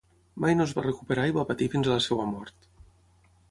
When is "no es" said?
0.55-0.73